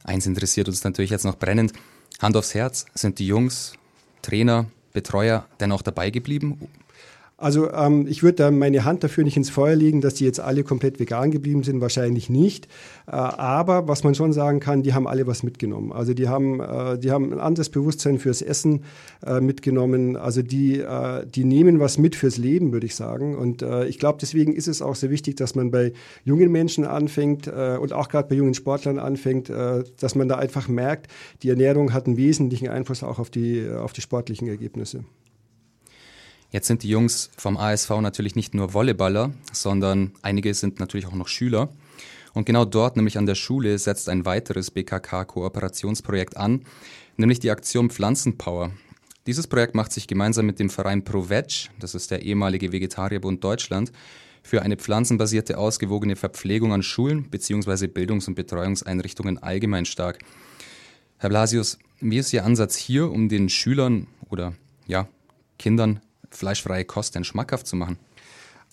Eins 0.03 0.27
interessiert 0.27 0.67
uns 0.67 0.83
natürlich 0.83 1.11
jetzt 1.11 1.23
noch 1.25 1.37
brennend. 1.37 1.73
Hand 2.19 2.37
aufs 2.37 2.53
Herz, 2.53 2.85
sind 2.93 3.17
die 3.19 3.27
Jungs 3.27 3.73
Trainer, 4.21 4.65
Betreuer 4.93 5.45
denn 5.59 5.71
auch 5.71 5.81
dabei 5.81 6.09
geblieben? 6.09 6.57
Also 7.39 7.71
ähm, 7.71 8.05
ich 8.07 8.21
würde 8.21 8.35
da 8.35 8.51
meine 8.51 8.83
Hand 8.83 9.03
dafür 9.03 9.23
nicht 9.23 9.37
ins 9.37 9.49
Feuer 9.49 9.75
legen, 9.75 10.01
dass 10.01 10.15
die 10.15 10.25
jetzt 10.25 10.41
alle 10.41 10.63
komplett 10.63 10.99
vegan 10.99 11.31
geblieben 11.31 11.63
sind, 11.63 11.79
wahrscheinlich 11.79 12.29
nicht. 12.29 12.67
Äh, 13.07 13.11
aber 13.11 13.87
was 13.87 14.03
man 14.03 14.13
schon 14.13 14.33
sagen 14.33 14.59
kann, 14.59 14.83
die 14.83 14.93
haben 14.93 15.07
alle 15.07 15.25
was 15.25 15.41
mitgenommen. 15.41 15.93
Also 15.93 16.13
die 16.13 16.27
haben, 16.27 16.59
äh, 16.59 16.99
die 16.99 17.11
haben 17.11 17.31
ein 17.31 17.39
anderes 17.39 17.69
Bewusstsein 17.69 18.19
fürs 18.19 18.41
Essen 18.41 18.83
äh, 19.25 19.39
mitgenommen. 19.39 20.17
Also 20.17 20.41
die, 20.41 20.79
äh, 20.79 21.25
die 21.25 21.45
nehmen 21.45 21.79
was 21.79 21.97
mit 21.97 22.17
fürs 22.17 22.37
Leben, 22.37 22.73
würde 22.73 22.85
ich 22.85 22.95
sagen. 22.95 23.37
Und 23.37 23.61
äh, 23.61 23.85
ich 23.85 23.99
glaube, 23.99 24.17
deswegen 24.19 24.53
ist 24.53 24.67
es 24.67 24.81
auch 24.81 24.95
sehr 24.95 25.09
wichtig, 25.09 25.37
dass 25.37 25.55
man 25.55 25.71
bei 25.71 25.93
jungen 26.25 26.51
Menschen 26.51 26.83
anfängt 26.83 27.47
äh, 27.47 27.77
und 27.79 27.93
auch 27.93 28.09
gerade 28.09 28.27
bei 28.27 28.35
jungen 28.35 28.53
Sportlern 28.53 28.99
anfängt, 28.99 29.49
dass 29.49 30.15
man 30.15 30.27
da 30.27 30.35
einfach 30.35 30.67
merkt, 30.67 31.07
die 31.43 31.49
Ernährung 31.49 31.93
hat 31.93 32.07
einen 32.07 32.17
wesentlichen 32.17 32.67
Einfluss 32.67 33.03
auch 33.03 33.19
auf 33.19 33.29
die, 33.29 33.67
auf 33.69 33.93
die 33.93 34.01
sportlichen 34.01 34.47
Ergebnisse. 34.47 35.03
Jetzt 36.51 36.67
sind 36.67 36.81
die 36.81 36.89
Jungs 36.89 37.29
vom 37.37 37.57
ASV 37.57 37.89
natürlich 38.01 38.35
nicht 38.35 38.55
nur 38.55 38.73
Volleyballer, 38.73 39.31
sondern 39.51 40.13
einige 40.23 40.53
sind 40.55 40.79
natürlich 40.79 41.05
auch 41.05 41.13
noch 41.13 41.27
Schüler. 41.27 41.69
Und 42.33 42.45
genau 42.45 42.65
dort, 42.65 42.95
nämlich 42.95 43.17
an 43.19 43.27
der 43.27 43.35
Schule, 43.35 43.77
setzt 43.77 44.09
ein 44.09 44.25
weiteres 44.25 44.71
BKK-Kooperationsprojekt 44.71 46.37
an, 46.37 46.65
nämlich 47.17 47.39
die 47.39 47.51
Aktion 47.51 47.91
Pflanzenpower. 47.91 48.71
Dieses 49.27 49.45
Projekt 49.45 49.75
macht 49.75 49.91
sich 49.91 50.07
gemeinsam 50.07 50.47
mit 50.47 50.59
dem 50.59 50.71
Verein 50.71 51.03
ProVeg, 51.03 51.69
das 51.79 51.93
ist 51.93 52.09
der 52.09 52.23
ehemalige 52.23 52.71
Vegetarierbund 52.71 53.43
Deutschland, 53.43 53.91
für 54.41 54.63
eine 54.63 54.77
pflanzenbasierte 54.77 55.57
ausgewogene 55.57 56.15
Verpflegung 56.15 56.73
an 56.73 56.81
Schulen 56.81 57.29
bzw. 57.29 57.87
Bildungs- 57.87 58.27
und 58.27 58.33
Betreuungseinrichtungen 58.33 59.37
allgemein 59.37 59.85
stark. 59.85 60.17
Herr 61.17 61.29
Blasius, 61.29 61.77
wie 61.99 62.17
ist 62.17 62.33
Ihr 62.33 62.45
Ansatz 62.45 62.75
hier, 62.75 63.11
um 63.11 63.29
den 63.29 63.49
Schülern 63.49 64.07
oder 64.29 64.53
ja, 64.87 65.07
Kindern 65.59 65.99
fleischfreie 66.29 66.85
Kost 66.85 67.15
denn 67.15 67.23
schmackhaft 67.23 67.67
zu 67.67 67.75
machen? 67.75 67.97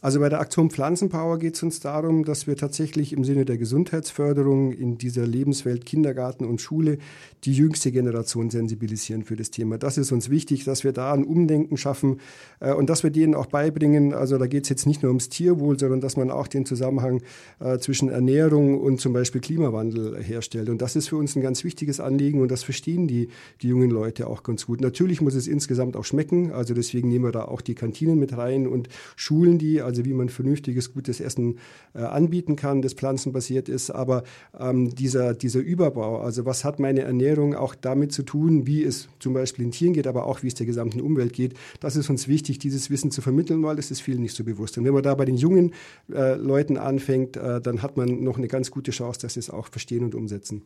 Also 0.02 0.20
bei 0.20 0.28
der 0.28 0.40
Aktion 0.40 0.68
Pflanzenpower 0.68 1.38
geht 1.38 1.54
es 1.54 1.62
uns 1.62 1.80
darum, 1.80 2.26
dass 2.26 2.46
wir 2.46 2.54
tatsächlich 2.54 3.14
im 3.14 3.24
Sinne 3.24 3.46
der 3.46 3.56
Gesundheitsförderung 3.56 4.72
in 4.72 4.98
dieser 4.98 5.26
Lebenswelt 5.26 5.86
Kindergarten 5.86 6.44
und 6.44 6.60
Schule 6.60 6.98
die 7.44 7.54
jüngste 7.54 7.90
Generation 7.90 8.50
sensibilisieren 8.50 9.24
für 9.24 9.36
das 9.36 9.50
Thema. 9.50 9.78
Das 9.78 9.96
ist 9.96 10.12
uns 10.12 10.28
wichtig, 10.28 10.64
dass 10.64 10.84
wir 10.84 10.92
da 10.92 11.14
ein 11.14 11.24
Umdenken 11.24 11.78
schaffen 11.78 12.20
äh, 12.60 12.74
und 12.74 12.90
dass 12.90 13.04
wir 13.04 13.10
denen 13.10 13.34
auch 13.34 13.46
beibringen, 13.46 14.12
also 14.12 14.36
da 14.36 14.46
geht 14.46 14.64
es 14.64 14.68
jetzt 14.68 14.86
nicht 14.86 15.02
nur 15.02 15.08
ums 15.08 15.30
Tierwohl, 15.30 15.78
sondern 15.78 16.02
dass 16.02 16.18
man 16.18 16.30
auch 16.30 16.46
den 16.46 16.66
Zusammenhang 16.66 17.22
äh, 17.60 17.78
zwischen 17.78 18.10
Ernährung 18.10 18.78
und 18.78 19.00
zum 19.00 19.14
Beispiel 19.14 19.40
Klimawandel 19.40 20.22
herstellt. 20.22 20.68
Und 20.68 20.82
das 20.82 20.94
ist 20.96 21.08
für 21.08 21.16
uns 21.16 21.36
ein 21.36 21.42
ganz 21.42 21.64
wichtiges 21.64 22.00
Anliegen 22.00 22.42
und 22.42 22.50
das 22.50 22.64
verstehen 22.64 23.08
die, 23.08 23.28
die 23.62 23.68
jungen 23.68 23.90
Leute 23.90 24.26
auch 24.26 24.42
ganz 24.42 24.66
gut. 24.66 24.82
Natürlich 24.82 25.22
muss 25.22 25.34
es 25.34 25.46
insgesamt 25.46 25.96
auch 25.96 26.04
schmecken, 26.04 26.52
also 26.52 26.74
deswegen 26.74 27.08
nehmen 27.08 27.24
wir 27.24 27.32
da 27.32 27.46
auch 27.46 27.62
die 27.62 27.74
Kantinen 27.74 28.18
mit 28.18 28.36
rein 28.36 28.66
und 28.66 28.90
Schulen 29.16 29.56
die, 29.56 29.85
also 29.86 30.04
wie 30.04 30.12
man 30.12 30.28
vernünftiges, 30.28 30.92
gutes 30.92 31.20
Essen 31.20 31.58
äh, 31.94 32.00
anbieten 32.00 32.56
kann, 32.56 32.82
das 32.82 32.92
pflanzenbasiert 32.92 33.68
ist. 33.68 33.90
Aber 33.90 34.24
ähm, 34.58 34.94
dieser, 34.94 35.32
dieser 35.32 35.60
Überbau, 35.60 36.20
also 36.20 36.44
was 36.44 36.64
hat 36.64 36.78
meine 36.78 37.00
Ernährung 37.00 37.54
auch 37.54 37.74
damit 37.74 38.12
zu 38.12 38.22
tun, 38.22 38.66
wie 38.66 38.82
es 38.82 39.08
zum 39.18 39.32
Beispiel 39.32 39.64
in 39.64 39.70
Tieren 39.70 39.94
geht, 39.94 40.06
aber 40.06 40.26
auch 40.26 40.42
wie 40.42 40.48
es 40.48 40.54
der 40.54 40.66
gesamten 40.66 41.00
Umwelt 41.00 41.32
geht, 41.32 41.54
das 41.80 41.96
ist 41.96 42.10
uns 42.10 42.28
wichtig, 42.28 42.58
dieses 42.58 42.90
Wissen 42.90 43.10
zu 43.10 43.22
vermitteln, 43.22 43.62
weil 43.62 43.78
es 43.78 43.90
ist 43.90 44.00
vielen 44.00 44.20
nicht 44.20 44.36
so 44.36 44.44
bewusst. 44.44 44.76
Und 44.76 44.84
wenn 44.84 44.92
man 44.94 45.02
da 45.02 45.14
bei 45.14 45.24
den 45.24 45.36
jungen 45.36 45.72
äh, 46.12 46.34
Leuten 46.34 46.76
anfängt, 46.76 47.36
äh, 47.36 47.60
dann 47.60 47.82
hat 47.82 47.96
man 47.96 48.22
noch 48.22 48.36
eine 48.36 48.48
ganz 48.48 48.70
gute 48.70 48.90
Chance, 48.90 49.20
dass 49.20 49.34
sie 49.34 49.40
es 49.40 49.50
auch 49.50 49.68
verstehen 49.68 50.04
und 50.04 50.14
umsetzen. 50.14 50.62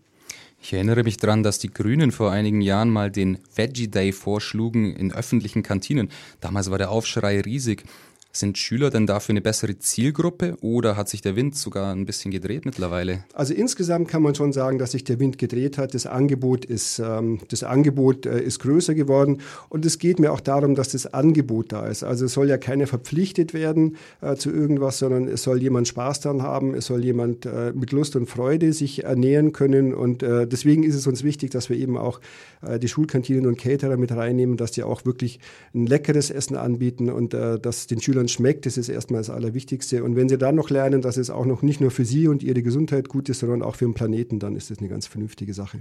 Ich 0.63 0.73
erinnere 0.75 1.05
mich 1.05 1.17
daran, 1.17 1.43
dass 1.43 1.59
die 1.59 1.73
Grünen 1.73 2.13
vor 2.13 2.31
einigen 2.31 2.61
Jahren 2.61 2.91
mal 2.91 3.11
den 3.11 3.39
Veggie 3.55 3.89
Day 3.89 4.13
vorschlugen 4.13 4.95
in 4.95 5.13
öffentlichen 5.13 5.63
Kantinen. 5.63 6.11
Damals 6.41 6.71
war 6.71 6.79
der 6.79 6.91
Aufschrei 6.91 7.41
riesig. 7.41 7.85
Sind 8.33 8.59
Schüler 8.59 8.91
denn 8.91 9.09
dafür 9.09 9.33
eine 9.33 9.41
bessere 9.41 9.77
Zielgruppe 9.79 10.57
oder 10.61 10.97
hat 10.97 11.09
sich 11.09 11.21
der 11.21 11.35
Wind 11.35 11.57
sogar 11.57 11.93
ein 11.93 12.07
bisschen 12.07 12.31
gedreht 12.31 12.65
mittlerweile? 12.65 13.25
Also 13.35 13.55
insgesamt 13.55 14.07
kann 14.07 14.23
man 14.23 14.37
schon 14.37 14.53
sagen, 14.53 14.79
dass 14.79 14.93
sich 14.93 15.03
der 15.03 15.19
Wind 15.19 15.37
gedreht 15.37 15.79
hat. 15.79 15.95
Das 15.95 16.07
Angebot 16.07 16.65
ist, 16.65 17.01
ähm, 17.01 17.41
das 17.49 17.65
Angebot 17.65 18.27
äh, 18.27 18.41
ist 18.41 18.61
größer 18.61 18.95
geworden 18.95 19.39
und 19.69 19.85
es 19.85 19.99
geht 19.99 20.21
mir 20.21 20.31
auch 20.31 20.39
darum, 20.39 20.77
dass 20.77 20.91
das 20.91 21.13
Angebot 21.13 21.73
da 21.73 21.89
ist. 21.89 22.05
Also 22.05 22.27
es 22.27 22.33
soll 22.33 22.49
ja 22.49 22.57
keiner 22.57 22.87
verpflichtet 22.87 23.53
werden 23.53 23.97
äh, 24.21 24.37
zu 24.37 24.53
irgendwas, 24.53 25.01
sondern 25.01 25.27
es 25.27 25.43
soll 25.43 25.61
jemand 25.61 25.89
Spaß 25.89 26.21
daran 26.21 26.43
haben, 26.43 26.75
es 26.75 26.87
soll 26.87 27.05
jemand 27.05 27.47
äh, 27.47 27.73
mit 27.75 27.91
Lust 27.91 28.15
und 28.15 28.27
Freude 28.27 28.73
sich 28.73 29.03
ernähren 29.03 29.53
können 29.53 29.93
und 29.93 30.23
äh, 30.23 30.47
deswegen 30.47 30.85
ist 30.85 30.95
es 30.95 31.09
uns 31.09 31.25
wichtig, 31.25 31.51
dass 31.51 31.69
wir 31.69 31.77
eben 31.77 31.99
auch 31.99 32.21
äh, 32.63 32.79
die 32.79 32.89
Schulkantinen 32.89 33.47
und 33.47 33.59
Caterer 33.59 33.97
mit 33.97 34.13
reinnehmen, 34.13 34.57
dass 34.57 34.71
die 34.71 34.85
auch 34.85 35.05
wirklich 35.05 35.41
ein 35.75 35.87
leckeres 35.87 36.31
Essen 36.31 36.57
anbieten 36.57 37.11
und 37.11 37.35
äh, 37.35 37.59
dass 37.59 37.89
den 37.89 38.01
Schülern 38.01 38.20
Schülern 38.21 38.29
schmeckt, 38.29 38.67
das 38.67 38.77
ist 38.77 38.89
erstmal 38.89 39.21
das 39.21 39.31
Allerwichtigste. 39.31 40.05
Und 40.05 40.17
wenn 40.17 40.29
sie 40.29 40.39
dann 40.39 40.55
noch 40.55 40.71
lernen, 40.71 41.01
dass 41.01 41.17
es 41.17 41.31
auch 41.31 41.47
noch 41.47 41.63
nicht 41.63 41.81
nur 41.81 41.91
für 41.91 42.05
sie 42.05 42.29
und 42.29 42.43
ihre 42.43 42.63
Gesundheit 42.63 43.09
gut 43.09 43.29
ist, 43.29 43.41
sondern 43.41 43.63
auch 43.63 43.77
für 43.77 43.87
den 43.87 43.95
Planeten, 43.95 44.39
dann 44.39 44.57
ist 44.57 44.71
das 44.71 44.79
eine 44.79 44.89
ganz 44.89 45.07
vernünftige 45.07 45.55
Sache. 45.55 45.81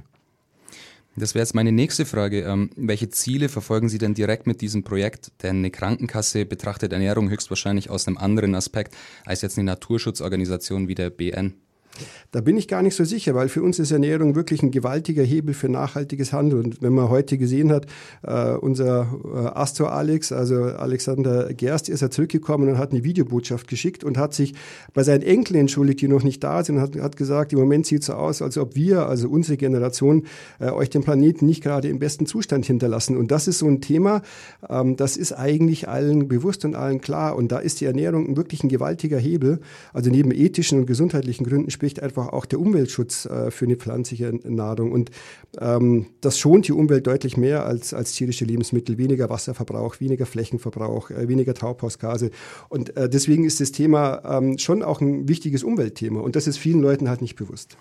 Das 1.16 1.36
wäre 1.36 1.44
jetzt 1.44 1.56
meine 1.56 1.72
nächste 1.72 2.06
Frage. 2.06 2.44
Ähm, 2.44 2.70
welche 2.78 3.10
Ziele 3.10 3.50
verfolgen 3.50 3.90
Sie 3.90 3.98
denn 3.98 4.14
direkt 4.14 4.48
mit 4.48 4.62
diesem 4.62 4.84
Projekt? 4.84 5.32
Denn 5.44 5.58
eine 5.58 5.72
Krankenkasse 5.72 6.46
betrachtet 6.46 6.94
Ernährung 6.94 7.30
höchstwahrscheinlich 7.30 7.90
aus 7.90 8.08
einem 8.08 8.18
anderen 8.18 8.56
Aspekt 8.56 8.96
als 9.26 9.42
jetzt 9.42 9.58
eine 9.58 9.66
Naturschutzorganisation 9.66 10.88
wie 10.88 10.96
der 10.96 11.10
BN. 11.10 11.56
Da 12.32 12.42
bin 12.42 12.58
ich 12.58 12.68
gar 12.68 12.82
nicht 12.82 12.96
so 12.96 13.04
sicher, 13.04 13.36
weil 13.36 13.50
für 13.50 13.64
uns 13.64 13.80
ist 13.80 13.92
Ernährung 13.92 14.36
wirklich 14.36 14.64
ein 14.64 14.72
gewaltiger 14.72 15.24
Hebel 15.24 15.54
für 15.54 15.70
nachhaltiges 15.70 16.34
Handeln. 16.34 16.66
Und 16.66 16.82
wenn 16.82 16.94
man 16.94 17.10
heute 17.10 17.38
gesehen 17.38 17.72
hat, 17.72 17.88
äh, 18.24 18.52
unser 18.52 19.08
äh, 19.24 19.38
Astor 19.58 19.92
Alex, 19.92 20.32
also 20.32 20.64
Alexander 20.64 21.54
Gerst, 21.54 21.90
ist 21.90 22.02
er 22.02 22.12
zurückgekommen 22.12 22.70
und 22.70 22.78
hat 22.78 22.92
eine 22.92 23.04
Videobotschaft 23.04 23.68
geschickt 23.68 24.04
und 24.04 24.18
hat 24.18 24.34
sich 24.34 24.54
bei 24.94 25.04
seinen 25.04 25.24
Enkeln 25.24 25.62
entschuldigt, 25.62 26.02
die 26.02 26.08
noch 26.08 26.24
nicht 26.24 26.44
da 26.44 26.64
sind, 26.64 26.76
und 26.76 26.82
hat, 26.82 26.96
hat 26.96 27.18
gesagt, 27.18 27.54
im 27.54 27.60
Moment 27.60 27.86
sieht 27.86 28.02
es 28.02 28.08
so 28.08 28.14
aus, 28.14 28.42
als 28.42 28.58
ob 28.58 28.76
wir, 28.76 29.08
also 29.08 29.30
unsere 29.30 29.58
Generation, 29.58 30.26
äh, 30.60 30.70
euch 30.70 30.90
den 30.90 31.04
Planeten 31.04 31.46
nicht 31.46 31.64
gerade 31.64 31.88
im 31.88 32.00
besten 32.00 32.26
Zustand 32.26 32.66
hinterlassen. 32.66 33.18
Und 33.18 33.32
das 33.32 33.48
ist 33.48 33.60
so 33.60 33.68
ein 33.68 33.82
Thema, 33.82 34.22
ähm, 34.70 34.96
das 34.96 35.18
ist 35.18 35.34
eigentlich 35.34 35.88
allen 35.88 36.28
bewusst 36.28 36.66
und 36.66 36.76
allen 36.76 37.02
klar. 37.02 37.36
Und 37.36 37.52
da 37.52 37.60
ist 37.60 37.82
die 37.82 37.86
Ernährung 37.86 38.38
wirklich 38.38 38.64
ein 38.64 38.70
gewaltiger 38.70 39.18
Hebel. 39.18 39.60
Also 39.94 40.10
neben 40.10 40.32
ethischen 40.32 40.80
und 40.80 40.86
gesundheitlichen 40.86 41.46
Gründen 41.46 41.72
spricht 41.72 41.89
einfach 41.98 42.28
auch 42.30 42.46
der 42.46 42.60
Umweltschutz 42.60 43.26
äh, 43.26 43.50
für 43.50 43.66
eine 43.66 43.76
pflanzliche 43.76 44.32
Nahrung. 44.44 44.92
Und 44.92 45.10
ähm, 45.60 46.06
das 46.22 46.38
schont 46.38 46.68
die 46.68 46.74
Umwelt 46.74 47.08
deutlich 47.08 47.36
mehr 47.38 47.66
als, 47.66 47.94
als 47.94 48.12
tierische 48.12 48.46
Lebensmittel. 48.46 48.98
Weniger 49.00 49.30
Wasserverbrauch, 49.30 50.00
weniger 50.00 50.28
Flächenverbrauch, 50.28 51.10
äh, 51.10 51.28
weniger 51.28 51.56
Treibhausgase. 51.56 52.30
Und 52.70 52.96
äh, 52.96 53.10
deswegen 53.10 53.46
ist 53.46 53.60
das 53.60 53.72
Thema 53.72 54.22
ähm, 54.38 54.60
schon 54.60 54.84
auch 54.84 55.02
ein 55.02 55.28
wichtiges 55.28 55.64
Umweltthema. 55.64 56.20
Und 56.20 56.36
das 56.36 56.46
ist 56.46 56.58
vielen 56.58 56.82
Leuten 56.82 57.10
halt 57.10 57.22
nicht 57.22 57.36
bewusst. 57.36 57.78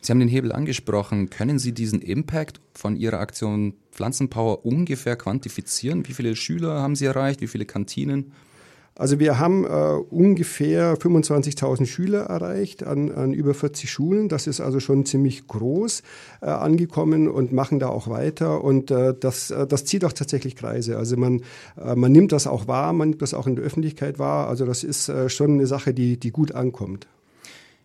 Sie 0.00 0.10
haben 0.10 0.18
den 0.18 0.28
Hebel 0.28 0.50
angesprochen. 0.50 1.30
Können 1.30 1.60
Sie 1.60 1.70
diesen 1.70 2.02
Impact 2.02 2.60
von 2.74 2.96
Ihrer 2.96 3.20
Aktion 3.20 3.74
Pflanzenpower 3.92 4.66
ungefähr 4.66 5.14
quantifizieren? 5.14 6.08
Wie 6.08 6.12
viele 6.12 6.34
Schüler 6.34 6.80
haben 6.80 6.96
Sie 6.96 7.04
erreicht? 7.04 7.40
Wie 7.40 7.46
viele 7.46 7.66
Kantinen? 7.66 8.32
Also 8.94 9.18
wir 9.18 9.38
haben 9.38 9.64
äh, 9.64 9.68
ungefähr 9.68 10.98
25.000 10.98 11.86
Schüler 11.86 12.24
erreicht 12.24 12.84
an, 12.84 13.10
an 13.10 13.32
über 13.32 13.54
40 13.54 13.90
Schulen. 13.90 14.28
Das 14.28 14.46
ist 14.46 14.60
also 14.60 14.80
schon 14.80 15.06
ziemlich 15.06 15.46
groß 15.46 16.02
äh, 16.42 16.46
angekommen 16.46 17.26
und 17.28 17.52
machen 17.52 17.78
da 17.78 17.88
auch 17.88 18.08
weiter. 18.08 18.62
Und 18.62 18.90
äh, 18.90 19.14
das, 19.18 19.50
äh, 19.50 19.66
das 19.66 19.86
zieht 19.86 20.04
auch 20.04 20.12
tatsächlich 20.12 20.56
Kreise. 20.56 20.98
Also 20.98 21.16
man, 21.16 21.42
äh, 21.82 21.94
man 21.94 22.12
nimmt 22.12 22.32
das 22.32 22.46
auch 22.46 22.68
wahr, 22.68 22.92
man 22.92 23.10
nimmt 23.10 23.22
das 23.22 23.32
auch 23.32 23.46
in 23.46 23.56
der 23.56 23.64
Öffentlichkeit 23.64 24.18
wahr. 24.18 24.48
Also 24.48 24.66
das 24.66 24.84
ist 24.84 25.08
äh, 25.08 25.30
schon 25.30 25.52
eine 25.52 25.66
Sache, 25.66 25.94
die, 25.94 26.18
die 26.18 26.30
gut 26.30 26.54
ankommt. 26.54 27.06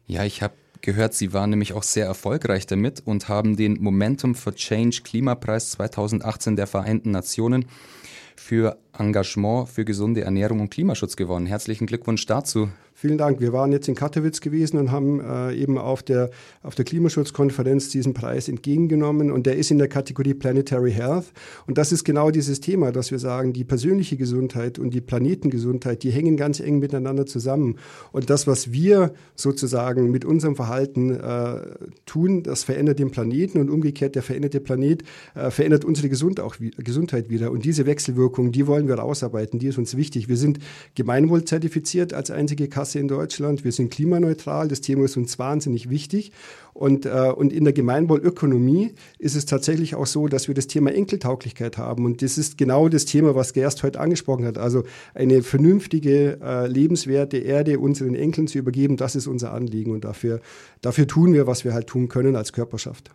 Ja, 0.08 0.26
ich 0.26 0.42
habe 0.42 0.56
gehört, 0.82 1.14
Sie 1.14 1.32
waren 1.32 1.50
nämlich 1.50 1.72
auch 1.72 1.84
sehr 1.84 2.06
erfolgreich 2.06 2.68
damit 2.68 3.02
und 3.06 3.30
haben 3.30 3.56
den 3.56 3.82
Momentum 3.82 4.36
for 4.36 4.54
Change 4.56 5.02
Klimapreis 5.04 5.72
2018 5.72 6.58
der 6.58 6.68
Vereinten 6.68 7.12
Nationen 7.12 7.66
für 8.36 8.78
Engagement 9.00 9.70
für 9.70 9.86
gesunde 9.86 10.22
Ernährung 10.22 10.60
und 10.60 10.70
Klimaschutz 10.70 11.16
gewonnen. 11.16 11.46
Herzlichen 11.46 11.88
Glückwunsch 11.88 12.25
dazu. 12.25 12.70
Vielen 13.00 13.20
Dank. 13.20 13.39
Wir 13.39 13.54
waren 13.54 13.72
jetzt 13.72 13.88
in 13.88 13.94
Katowice 13.94 14.42
gewesen 14.42 14.80
und 14.80 14.92
haben 14.92 15.22
äh, 15.22 15.54
eben 15.54 15.77
auf 15.77 16.01
der, 16.01 16.32
auf 16.63 16.74
der 16.74 16.84
Klimaschutzkonferenz 16.84 17.89
diesen 17.89 18.16
Preis 18.16 18.50
entgegengenommen. 18.50 19.30
Und 19.30 19.46
der 19.46 19.56
ist 19.56 19.70
in 19.70 19.77
der 19.77 19.88
Kategorie 19.88 20.34
Planetary 20.34 20.94
Health. 20.94 21.25
Und 21.68 21.77
das 21.77 21.92
ist 21.92 22.06
genau 22.06 22.32
dieses 22.32 22.60
Thema, 22.60 22.92
dass 22.92 23.12
wir 23.12 23.20
sagen, 23.20 23.54
die 23.54 23.63
persönliche 23.63 24.18
Gesundheit 24.18 24.80
und 24.80 24.96
die 24.96 25.01
Planetengesundheit, 25.01 26.01
die 26.01 26.10
hängen 26.10 26.38
ganz 26.38 26.60
eng 26.60 26.80
miteinander 26.80 27.27
zusammen. 27.27 27.75
Und 28.13 28.32
das, 28.32 28.48
was 28.48 28.72
wir 28.72 29.13
sozusagen 29.36 30.10
mit 30.10 30.25
unserem 30.25 30.56
Verhalten 30.56 31.12
äh, 31.12 31.60
tun, 32.08 32.42
das 32.42 32.63
verändert 32.63 32.98
den 32.98 33.12
Planeten 33.12 33.60
und 33.60 33.70
umgekehrt 33.70 34.16
der 34.16 34.24
veränderte 34.24 34.60
Planet 34.60 35.04
äh, 35.36 35.51
verändert 35.51 35.86
unsere 35.86 36.10
Gesund 36.10 36.39
auch, 36.39 36.56
Gesundheit 36.77 37.30
wieder. 37.30 37.51
Und 37.51 37.63
diese 37.63 37.86
Wechselwirkung, 37.86 38.51
die 38.51 38.66
wollen 38.66 38.87
wir 38.88 39.03
ausarbeiten, 39.03 39.60
die 39.60 39.67
ist 39.67 39.77
uns 39.77 39.96
wichtig. 39.96 40.27
Wir 40.27 40.38
sind 40.38 40.60
gemeinwohlzertifiziert 40.96 42.13
als 42.13 42.32
einzige 42.32 42.67
Kasse 42.67 43.00
in 43.00 43.08
Deutschland. 43.08 43.63
Wir 43.63 43.72
sind 43.72 43.91
klimaneutral. 43.91 44.67
Das 44.67 44.82
Thema 44.82 45.06
ist 45.06 45.17
uns 45.17 45.38
wahnsinnig 45.39 45.89
wichtig. 45.89 46.32
Und, 46.74 47.08
äh, 47.08 47.32
und 47.36 47.51
in 47.51 47.63
der 47.63 47.74
Gemeinwohlökonomie 47.74 48.94
ist 49.17 49.36
es 49.36 49.46
tatsächlich 49.46 49.96
auch 49.96 50.06
so, 50.06 50.27
dass 50.27 50.48
wir 50.48 50.53
das 50.53 50.67
Thema 50.67 50.94
Enkeltauglichkeit 50.94 51.77
haben. 51.77 52.06
Und 52.06 52.22
das 52.22 52.38
ist 52.38 52.58
genau 52.58 52.88
das 52.88 53.06
Thema, 53.06 53.34
was 53.34 53.53
Gerst 53.53 53.82
heute 53.82 54.00
angesprochen 54.00 54.46
hat. 54.46 54.60
Also 54.60 54.84
eine 55.15 55.41
vernünftige, 55.41 56.39
äh, 56.41 56.67
lebenswerte 56.67 57.38
Erde 57.38 57.79
unseren 57.79 58.13
Enkeln 58.13 58.48
zu 58.48 58.60
übergeben, 58.60 58.96
das 58.96 59.15
ist 59.15 59.25
unser 59.25 59.53
Anliegen. 59.53 59.91
Und 59.91 60.06
dafür, 60.06 60.39
dafür 60.82 61.08
tun 61.08 61.34
wir, 61.34 61.48
was 61.48 61.65
wir 61.65 61.74
halt 61.74 61.88
tun 61.88 62.10
können 62.10 62.36
als 62.36 62.53
Körperschaft. 62.53 63.12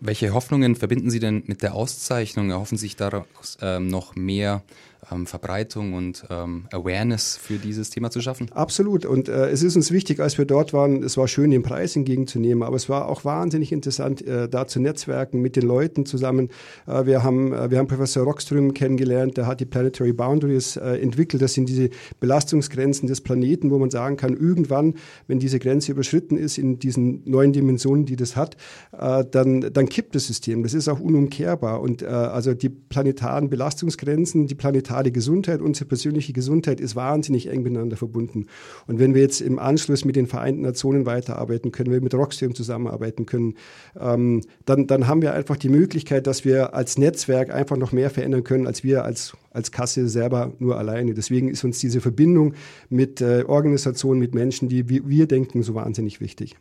Welche 0.00 0.34
Hoffnungen 0.34 0.76
verbinden 0.76 1.10
Sie 1.10 1.20
denn 1.20 1.42
mit 1.46 1.62
der 1.62 1.74
Auszeichnung? 1.74 2.50
Erhoffen 2.50 2.76
Sie 2.76 2.86
sich 2.86 2.96
daraus 2.96 3.58
ähm, 3.62 3.88
noch 3.88 4.14
mehr 4.14 4.62
ähm, 5.10 5.26
Verbreitung 5.26 5.94
und 5.94 6.24
ähm, 6.30 6.66
Awareness 6.72 7.36
für 7.36 7.58
dieses 7.58 7.90
Thema 7.90 8.10
zu 8.10 8.20
schaffen? 8.20 8.50
Absolut. 8.52 9.06
Und 9.06 9.28
äh, 9.28 9.50
es 9.50 9.62
ist 9.62 9.76
uns 9.76 9.90
wichtig, 9.90 10.20
als 10.20 10.38
wir 10.38 10.44
dort 10.44 10.72
waren, 10.72 11.02
es 11.02 11.16
war 11.16 11.28
schön, 11.28 11.50
den 11.50 11.62
Preis 11.62 11.96
entgegenzunehmen, 11.96 12.62
aber 12.62 12.76
es 12.76 12.88
war 12.88 13.08
auch 13.08 13.24
wahnsinnig 13.24 13.72
interessant, 13.72 14.26
äh, 14.26 14.48
da 14.48 14.66
zu 14.66 14.80
netzwerken 14.80 15.40
mit 15.40 15.56
den 15.56 15.64
Leuten 15.64 16.06
zusammen. 16.06 16.50
Äh, 16.86 17.06
wir, 17.06 17.22
haben, 17.22 17.52
äh, 17.52 17.70
wir 17.70 17.78
haben 17.78 17.86
Professor 17.86 18.24
Rockström 18.24 18.74
kennengelernt, 18.74 19.36
der 19.36 19.46
hat 19.46 19.60
die 19.60 19.66
Planetary 19.66 20.12
Boundaries 20.12 20.76
äh, 20.76 20.96
entwickelt. 21.00 21.42
Das 21.42 21.54
sind 21.54 21.68
diese 21.68 21.90
Belastungsgrenzen 22.20 23.08
des 23.08 23.20
Planeten, 23.20 23.70
wo 23.70 23.78
man 23.78 23.90
sagen 23.90 24.16
kann, 24.16 24.36
irgendwann, 24.36 24.94
wenn 25.26 25.38
diese 25.38 25.58
Grenze 25.58 25.92
überschritten 25.92 26.36
ist 26.36 26.58
in 26.58 26.78
diesen 26.78 27.22
neuen 27.24 27.52
Dimensionen, 27.52 28.06
die 28.06 28.16
das 28.16 28.36
hat, 28.36 28.56
äh, 28.92 29.24
dann, 29.30 29.72
dann 29.72 29.88
kippt 29.88 30.14
das 30.14 30.26
System. 30.26 30.62
Das 30.62 30.74
ist 30.74 30.88
auch 30.88 31.00
unumkehrbar. 31.00 31.80
Und 31.80 32.02
also 32.02 32.54
die 32.54 32.68
planetaren 32.68 33.48
Belastungsgrenzen, 33.50 34.46
die 34.46 34.54
planetaren 34.54 34.95
mentale 34.96 35.12
Gesundheit, 35.12 35.60
unsere 35.60 35.84
persönliche 35.84 36.32
Gesundheit 36.32 36.80
ist 36.80 36.96
wahnsinnig 36.96 37.48
eng 37.48 37.62
miteinander 37.62 37.98
verbunden. 37.98 38.46
Und 38.86 38.98
wenn 38.98 39.14
wir 39.14 39.20
jetzt 39.20 39.42
im 39.42 39.58
Anschluss 39.58 40.06
mit 40.06 40.16
den 40.16 40.26
Vereinten 40.26 40.62
Nationen 40.62 41.04
weiterarbeiten 41.04 41.70
können, 41.70 41.92
wir 41.92 42.00
mit 42.00 42.14
Rockstream 42.14 42.54
zusammenarbeiten 42.54 43.26
können, 43.26 43.56
ähm, 44.00 44.40
dann, 44.64 44.86
dann 44.86 45.06
haben 45.06 45.20
wir 45.20 45.34
einfach 45.34 45.56
die 45.56 45.68
Möglichkeit, 45.68 46.26
dass 46.26 46.46
wir 46.46 46.74
als 46.74 46.96
Netzwerk 46.96 47.50
einfach 47.50 47.76
noch 47.76 47.92
mehr 47.92 48.08
verändern 48.08 48.42
können, 48.42 48.66
als 48.66 48.84
wir 48.84 49.04
als, 49.04 49.36
als 49.50 49.70
Kasse 49.70 50.08
selber 50.08 50.52
nur 50.60 50.78
alleine. 50.78 51.12
Deswegen 51.12 51.48
ist 51.48 51.62
uns 51.62 51.78
diese 51.78 52.00
Verbindung 52.00 52.54
mit 52.88 53.20
äh, 53.20 53.44
Organisationen, 53.46 54.18
mit 54.18 54.34
Menschen, 54.34 54.70
die 54.70 54.88
wie 54.88 55.06
wir 55.06 55.26
denken, 55.26 55.62
so 55.62 55.74
wahnsinnig 55.74 56.20
wichtig. 56.20 56.56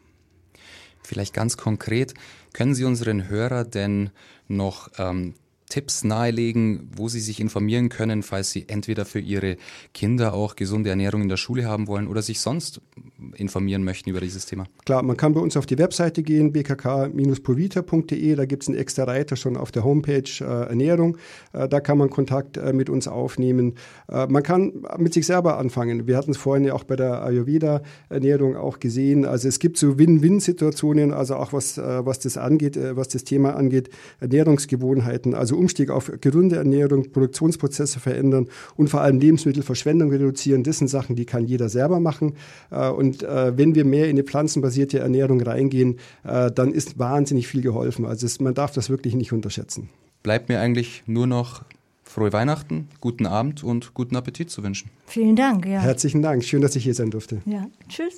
Vielleicht 1.03 1.33
ganz 1.33 1.55
konkret, 1.55 2.15
können 2.51 2.73
Sie 2.73 2.83
unseren 2.83 3.29
Hörer 3.29 3.63
denn 3.63 4.09
noch 4.47 4.89
ähm, 4.97 5.35
Tipps 5.69 6.03
nahelegen, 6.03 6.89
wo 6.95 7.09
sie 7.09 7.19
sich 7.19 7.39
informieren 7.39 7.89
können, 7.89 8.23
falls 8.23 8.51
sie 8.51 8.65
entweder 8.67 9.05
für 9.05 9.19
ihre 9.19 9.57
Kinder 9.93 10.33
auch 10.33 10.55
gesunde 10.55 10.89
Ernährung 10.89 11.23
in 11.23 11.29
der 11.29 11.37
Schule 11.37 11.65
haben 11.65 11.87
wollen 11.87 12.07
oder 12.07 12.21
sich 12.21 12.39
sonst 12.39 12.81
informieren 13.35 13.83
möchten 13.83 14.09
über 14.09 14.21
dieses 14.21 14.45
Thema? 14.45 14.65
Klar, 14.85 15.03
man 15.03 15.17
kann 15.17 15.33
bei 15.33 15.41
uns 15.41 15.57
auf 15.57 15.65
die 15.65 15.77
Webseite 15.77 16.23
gehen, 16.23 16.51
bkk-provita.de, 16.53 18.35
da 18.35 18.45
gibt 18.45 18.63
es 18.63 18.69
einen 18.69 18.77
extra 18.77 19.05
Reiter 19.05 19.35
schon 19.35 19.57
auf 19.57 19.71
der 19.71 19.83
Homepage 19.83 20.29
äh, 20.41 20.43
Ernährung, 20.43 21.17
äh, 21.53 21.67
da 21.67 21.79
kann 21.79 21.97
man 21.97 22.09
Kontakt 22.09 22.57
äh, 22.57 22.73
mit 22.73 22.89
uns 22.89 23.07
aufnehmen. 23.07 23.75
Äh, 24.07 24.27
man 24.27 24.43
kann 24.43 24.85
mit 24.97 25.13
sich 25.13 25.25
selber 25.25 25.57
anfangen. 25.57 26.07
Wir 26.07 26.17
hatten 26.17 26.31
es 26.31 26.37
vorhin 26.37 26.65
ja 26.65 26.73
auch 26.73 26.83
bei 26.83 26.95
der 26.95 27.23
Ayurveda-Ernährung 27.23 28.55
auch 28.55 28.79
gesehen. 28.79 29.25
Also 29.25 29.47
es 29.47 29.59
gibt 29.59 29.77
so 29.77 29.97
Win-Win-Situationen, 29.97 31.11
also 31.11 31.35
auch 31.35 31.53
was, 31.53 31.77
äh, 31.77 32.05
was 32.05 32.19
das 32.19 32.37
angeht, 32.37 32.77
äh, 32.77 32.95
was 32.95 33.07
das 33.07 33.23
Thema 33.23 33.55
angeht, 33.55 33.89
Ernährungsgewohnheiten, 34.19 35.33
also 35.55 35.61
Umstieg 35.61 35.89
auf 35.89 36.11
gesunde 36.21 36.57
Ernährung, 36.57 37.11
Produktionsprozesse 37.11 37.99
verändern 37.99 38.47
und 38.75 38.89
vor 38.89 39.01
allem 39.01 39.19
Lebensmittelverschwendung 39.19 40.09
reduzieren. 40.11 40.63
Das 40.63 40.77
sind 40.79 40.87
Sachen, 40.87 41.15
die 41.15 41.25
kann 41.25 41.45
jeder 41.45 41.69
selber 41.69 41.99
machen. 41.99 42.33
Und 42.69 43.21
wenn 43.23 43.75
wir 43.75 43.85
mehr 43.85 44.05
in 44.05 44.11
eine 44.11 44.23
pflanzenbasierte 44.23 44.99
Ernährung 44.99 45.41
reingehen, 45.41 45.97
dann 46.23 46.71
ist 46.71 46.99
wahnsinnig 46.99 47.47
viel 47.47 47.61
geholfen. 47.61 48.05
Also 48.05 48.27
man 48.43 48.53
darf 48.53 48.71
das 48.71 48.89
wirklich 48.89 49.15
nicht 49.15 49.31
unterschätzen. 49.31 49.89
Bleibt 50.23 50.49
mir 50.49 50.59
eigentlich 50.59 51.03
nur 51.05 51.27
noch 51.27 51.63
frohe 52.03 52.33
Weihnachten, 52.33 52.87
guten 53.01 53.25
Abend 53.25 53.63
und 53.63 53.93
guten 53.93 54.15
Appetit 54.15 54.49
zu 54.49 54.63
wünschen. 54.63 54.89
Vielen 55.05 55.35
Dank. 55.35 55.65
Ja. 55.65 55.81
Herzlichen 55.81 56.21
Dank. 56.21 56.43
Schön, 56.43 56.61
dass 56.61 56.75
ich 56.75 56.83
hier 56.83 56.93
sein 56.93 57.11
durfte. 57.11 57.41
Ja, 57.45 57.67
tschüss. 57.89 58.17